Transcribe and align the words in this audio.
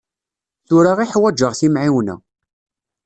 Tura 0.67 0.93
i 1.03 1.07
ḥwaǧeɣ 1.11 1.51
timεiwna. 1.59 2.15